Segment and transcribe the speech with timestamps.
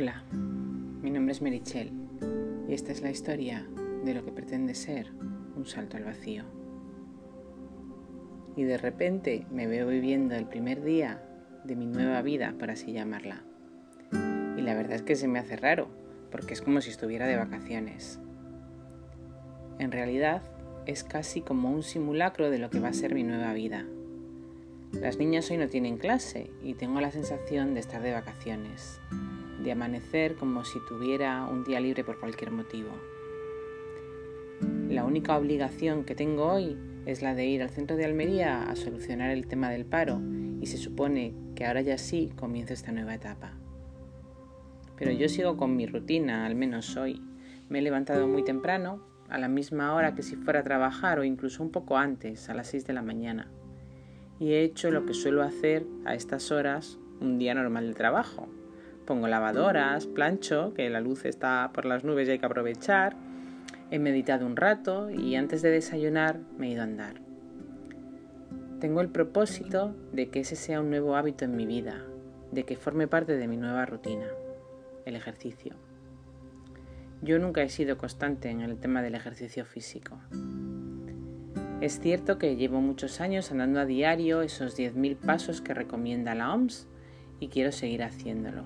[0.00, 1.90] Hola, mi nombre es Merichel
[2.68, 3.66] y esta es la historia
[4.04, 5.10] de lo que pretende ser
[5.56, 6.44] un salto al vacío.
[8.54, 11.20] Y de repente me veo viviendo el primer día
[11.64, 13.42] de mi nueva vida, por así llamarla.
[14.56, 15.88] Y la verdad es que se me hace raro,
[16.30, 18.20] porque es como si estuviera de vacaciones.
[19.80, 20.42] En realidad
[20.86, 23.84] es casi como un simulacro de lo que va a ser mi nueva vida.
[24.92, 29.00] Las niñas hoy no tienen clase y tengo la sensación de estar de vacaciones,
[29.62, 32.90] de amanecer como si tuviera un día libre por cualquier motivo.
[34.88, 38.76] La única obligación que tengo hoy es la de ir al centro de Almería a
[38.76, 40.20] solucionar el tema del paro
[40.60, 43.52] y se supone que ahora ya sí comienzo esta nueva etapa.
[44.96, 47.22] Pero yo sigo con mi rutina, al menos hoy.
[47.68, 51.24] Me he levantado muy temprano, a la misma hora que si fuera a trabajar o
[51.24, 53.50] incluso un poco antes, a las 6 de la mañana.
[54.38, 58.48] Y he hecho lo que suelo hacer a estas horas un día normal de trabajo.
[59.04, 63.16] Pongo lavadoras, plancho, que la luz está por las nubes y hay que aprovechar.
[63.90, 67.14] He meditado un rato y antes de desayunar me he ido a andar.
[68.80, 72.04] Tengo el propósito de que ese sea un nuevo hábito en mi vida,
[72.52, 74.26] de que forme parte de mi nueva rutina,
[75.04, 75.74] el ejercicio.
[77.20, 80.20] Yo nunca he sido constante en el tema del ejercicio físico.
[81.80, 86.52] Es cierto que llevo muchos años andando a diario esos 10.000 pasos que recomienda la
[86.52, 86.88] OMS
[87.38, 88.64] y quiero seguir haciéndolo.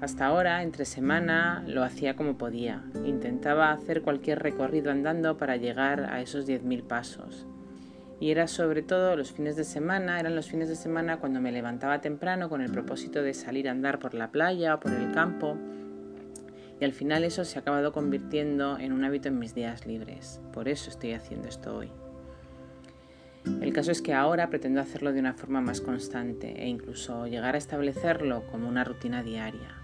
[0.00, 2.82] Hasta ahora, entre semana, lo hacía como podía.
[3.04, 7.46] Intentaba hacer cualquier recorrido andando para llegar a esos 10.000 pasos.
[8.20, 11.52] Y era sobre todo los fines de semana, eran los fines de semana cuando me
[11.52, 15.12] levantaba temprano con el propósito de salir a andar por la playa o por el
[15.12, 15.58] campo
[16.80, 20.40] y al final eso se ha acabado convirtiendo en un hábito en mis días libres.
[20.52, 21.90] Por eso estoy haciendo esto hoy.
[23.60, 27.54] El caso es que ahora pretendo hacerlo de una forma más constante e incluso llegar
[27.54, 29.80] a establecerlo como una rutina diaria.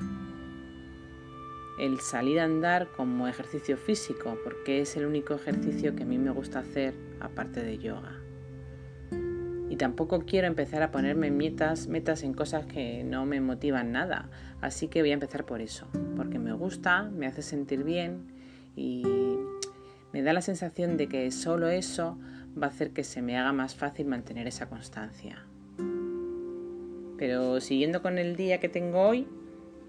[1.79, 6.19] El salir a andar como ejercicio físico, porque es el único ejercicio que a mí
[6.19, 8.24] me gusta hacer aparte de yoga.
[9.75, 14.31] Y tampoco quiero empezar a ponerme metas, metas en cosas que no me motivan nada.
[14.61, 18.21] Así que voy a empezar por eso, porque me gusta, me hace sentir bien
[18.77, 19.03] y
[20.13, 22.17] me da la sensación de que solo eso
[22.57, 25.45] va a hacer que se me haga más fácil mantener esa constancia.
[27.19, 29.27] Pero siguiendo con el día que tengo hoy,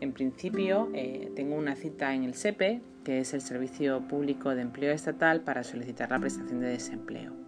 [0.01, 4.63] en principio eh, tengo una cita en el SEPE, que es el Servicio Público de
[4.63, 7.44] Empleo Estatal, para solicitar la prestación de desempleo.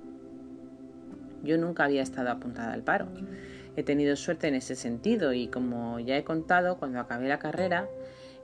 [1.47, 3.07] Yo nunca había estado apuntada al paro.
[3.77, 7.87] He tenido suerte en ese sentido y como ya he contado, cuando acabé la carrera,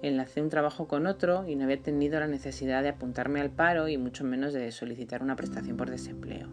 [0.02, 3.90] enlacé un trabajo con otro y no había tenido la necesidad de apuntarme al paro
[3.90, 6.48] y mucho menos de solicitar una prestación por desempleo.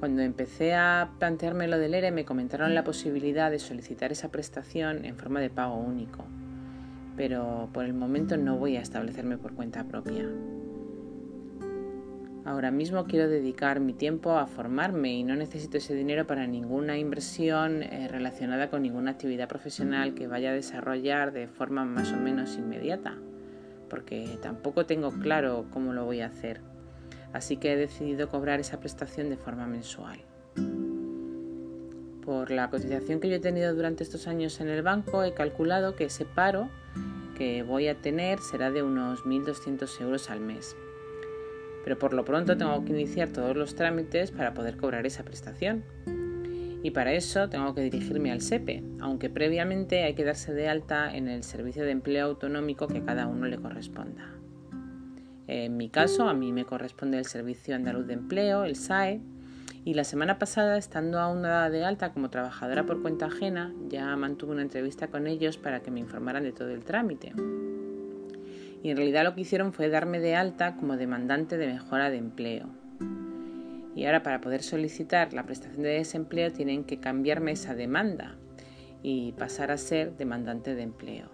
[0.00, 5.04] Cuando empecé a plantearme lo del ERE me comentaron la posibilidad de solicitar esa prestación
[5.04, 6.24] en forma de pago único,
[7.16, 10.26] pero por el momento no voy a establecerme por cuenta propia.
[12.46, 16.96] Ahora mismo quiero dedicar mi tiempo a formarme y no necesito ese dinero para ninguna
[16.96, 22.16] inversión eh, relacionada con ninguna actividad profesional que vaya a desarrollar de forma más o
[22.16, 23.18] menos inmediata,
[23.90, 26.60] porque tampoco tengo claro cómo lo voy a hacer.
[27.32, 30.20] Así que he decidido cobrar esa prestación de forma mensual.
[32.24, 35.96] Por la cotización que yo he tenido durante estos años en el banco, he calculado
[35.96, 36.68] que ese paro
[37.36, 40.76] que voy a tener será de unos 1.200 euros al mes
[41.86, 45.84] pero por lo pronto tengo que iniciar todos los trámites para poder cobrar esa prestación.
[46.82, 51.14] Y para eso tengo que dirigirme al SEPE, aunque previamente hay que darse de alta
[51.14, 54.32] en el servicio de empleo autonómico que a cada uno le corresponda.
[55.46, 59.20] En mi caso, a mí me corresponde el Servicio Andaluz de Empleo, el SAE,
[59.84, 64.16] y la semana pasada, estando aún dada de alta como trabajadora por cuenta ajena, ya
[64.16, 67.32] mantuve una entrevista con ellos para que me informaran de todo el trámite
[68.82, 72.18] y en realidad lo que hicieron fue darme de alta como demandante de mejora de
[72.18, 72.68] empleo.
[73.94, 78.36] Y ahora para poder solicitar la prestación de desempleo tienen que cambiarme esa demanda
[79.02, 81.30] y pasar a ser demandante de empleo.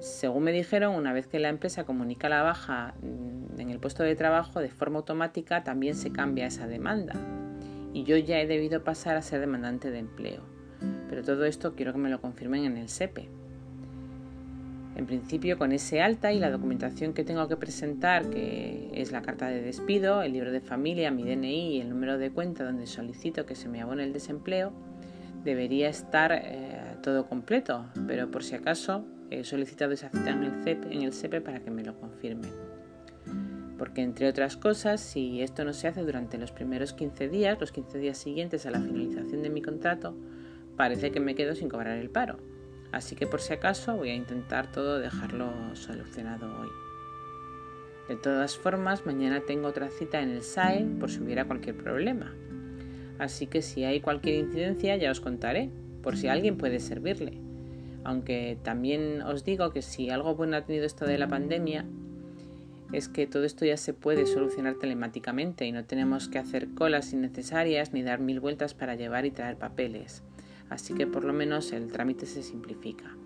[0.00, 4.02] Según me dijeron, una vez que la empresa comunica la baja mm, en el puesto
[4.02, 7.14] de trabajo de forma automática, también se cambia esa demanda.
[7.92, 10.42] Y yo ya he debido pasar a ser demandante de empleo.
[11.08, 13.28] Pero todo esto quiero que me lo confirmen en el SEPE.
[15.00, 19.22] En principio, con ese alta y la documentación que tengo que presentar, que es la
[19.22, 22.86] carta de despido, el libro de familia, mi DNI y el número de cuenta donde
[22.86, 24.74] solicito que se me abone el desempleo,
[25.42, 30.64] debería estar eh, todo completo, pero por si acaso he solicitado esa cita en el,
[30.64, 32.52] CEP, en el CEPE para que me lo confirmen.
[33.78, 37.72] Porque entre otras cosas, si esto no se hace durante los primeros 15 días, los
[37.72, 40.14] 15 días siguientes a la finalización de mi contrato,
[40.76, 42.49] parece que me quedo sin cobrar el paro
[42.92, 46.68] Así que por si acaso voy a intentar todo dejarlo solucionado hoy.
[48.08, 52.34] De todas formas, mañana tengo otra cita en el SAE por si hubiera cualquier problema.
[53.20, 55.70] Así que si hay cualquier incidencia ya os contaré,
[56.02, 57.38] por si alguien puede servirle.
[58.02, 61.84] Aunque también os digo que si algo bueno ha tenido esto de la pandemia,
[62.92, 67.12] es que todo esto ya se puede solucionar telemáticamente y no tenemos que hacer colas
[67.12, 70.24] innecesarias ni dar mil vueltas para llevar y traer papeles.
[70.70, 73.16] Así que por lo menos el trámite se simplifica.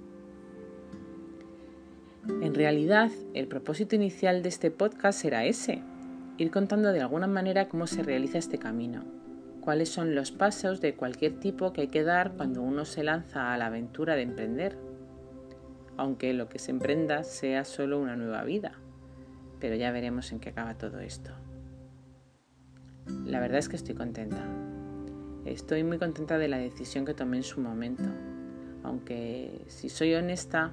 [2.26, 5.82] En realidad, el propósito inicial de este podcast era ese,
[6.38, 9.04] ir contando de alguna manera cómo se realiza este camino,
[9.60, 13.52] cuáles son los pasos de cualquier tipo que hay que dar cuando uno se lanza
[13.52, 14.78] a la aventura de emprender,
[15.98, 18.72] aunque lo que se emprenda sea solo una nueva vida,
[19.60, 21.30] pero ya veremos en qué acaba todo esto.
[23.26, 24.46] La verdad es que estoy contenta.
[25.44, 28.04] Estoy muy contenta de la decisión que tomé en su momento,
[28.82, 30.72] aunque si soy honesta,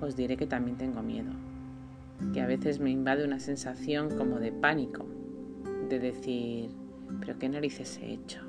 [0.00, 1.32] os diré que también tengo miedo,
[2.32, 5.04] que a veces me invade una sensación como de pánico,
[5.88, 6.70] de decir,
[7.20, 8.40] pero qué narices he hecho.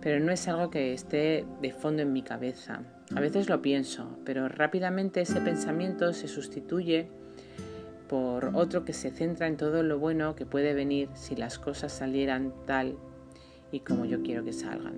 [0.00, 2.82] Pero no es algo que esté de fondo en mi cabeza.
[3.14, 7.08] A veces lo pienso, pero rápidamente ese pensamiento se sustituye
[8.08, 11.92] por otro que se centra en todo lo bueno que puede venir si las cosas
[11.92, 12.96] salieran tal
[13.72, 14.94] y como yo quiero que salgan.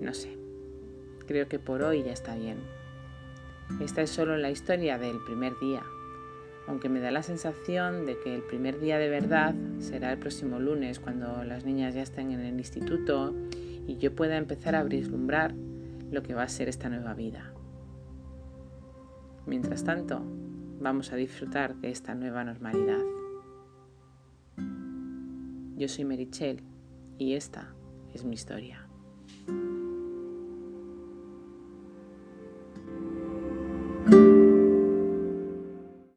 [0.00, 0.36] No sé.
[1.26, 2.58] Creo que por hoy ya está bien.
[3.80, 5.82] Esta es solo la historia del primer día,
[6.66, 10.58] aunque me da la sensación de que el primer día de verdad será el próximo
[10.58, 13.34] lunes cuando las niñas ya estén en el instituto
[13.86, 15.54] y yo pueda empezar a vislumbrar
[16.10, 17.54] lo que va a ser esta nueva vida.
[19.46, 20.20] Mientras tanto,
[20.80, 23.00] vamos a disfrutar de esta nueva normalidad.
[25.76, 26.62] Yo soy Merichel
[27.18, 27.74] y esta
[28.12, 28.83] es mi historia.